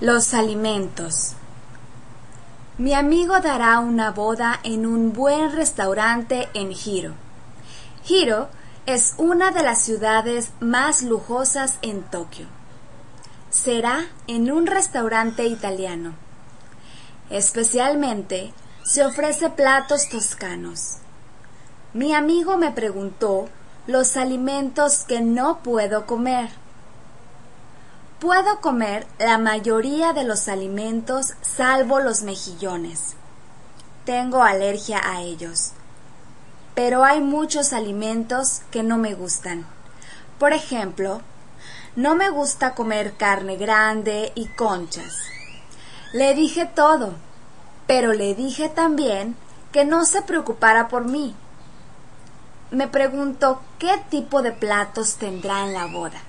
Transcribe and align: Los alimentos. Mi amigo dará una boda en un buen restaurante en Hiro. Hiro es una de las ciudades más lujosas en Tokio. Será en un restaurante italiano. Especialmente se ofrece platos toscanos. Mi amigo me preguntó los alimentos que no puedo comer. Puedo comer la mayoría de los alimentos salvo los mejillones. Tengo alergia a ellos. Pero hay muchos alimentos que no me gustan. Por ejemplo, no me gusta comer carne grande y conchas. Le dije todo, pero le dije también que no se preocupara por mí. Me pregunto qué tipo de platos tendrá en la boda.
Los 0.00 0.34
alimentos. 0.34 1.34
Mi 2.78 2.94
amigo 2.94 3.38
dará 3.38 3.78
una 3.78 4.10
boda 4.10 4.58
en 4.64 4.86
un 4.86 5.12
buen 5.12 5.52
restaurante 5.52 6.48
en 6.52 6.72
Hiro. 6.72 7.14
Hiro 8.08 8.48
es 8.86 9.14
una 9.18 9.52
de 9.52 9.62
las 9.62 9.82
ciudades 9.82 10.50
más 10.58 11.02
lujosas 11.02 11.78
en 11.82 12.02
Tokio. 12.02 12.46
Será 13.50 14.06
en 14.26 14.50
un 14.50 14.66
restaurante 14.66 15.46
italiano. 15.46 16.14
Especialmente 17.30 18.52
se 18.82 19.04
ofrece 19.04 19.48
platos 19.48 20.08
toscanos. 20.08 20.96
Mi 21.92 22.14
amigo 22.14 22.56
me 22.56 22.72
preguntó 22.72 23.48
los 23.86 24.16
alimentos 24.16 25.04
que 25.04 25.20
no 25.20 25.60
puedo 25.62 26.04
comer. 26.04 26.63
Puedo 28.24 28.62
comer 28.62 29.06
la 29.18 29.36
mayoría 29.36 30.14
de 30.14 30.24
los 30.24 30.48
alimentos 30.48 31.34
salvo 31.42 32.00
los 32.00 32.22
mejillones. 32.22 33.16
Tengo 34.06 34.42
alergia 34.42 34.98
a 35.04 35.20
ellos. 35.20 35.72
Pero 36.74 37.04
hay 37.04 37.20
muchos 37.20 37.74
alimentos 37.74 38.62
que 38.70 38.82
no 38.82 38.96
me 38.96 39.12
gustan. 39.12 39.66
Por 40.38 40.54
ejemplo, 40.54 41.20
no 41.96 42.14
me 42.14 42.30
gusta 42.30 42.74
comer 42.74 43.12
carne 43.18 43.56
grande 43.58 44.32
y 44.34 44.46
conchas. 44.46 45.12
Le 46.14 46.32
dije 46.32 46.64
todo, 46.64 47.12
pero 47.86 48.14
le 48.14 48.34
dije 48.34 48.70
también 48.70 49.36
que 49.70 49.84
no 49.84 50.06
se 50.06 50.22
preocupara 50.22 50.88
por 50.88 51.04
mí. 51.04 51.34
Me 52.70 52.88
pregunto 52.88 53.60
qué 53.78 54.02
tipo 54.08 54.40
de 54.40 54.52
platos 54.52 55.16
tendrá 55.16 55.64
en 55.64 55.74
la 55.74 55.84
boda. 55.84 56.22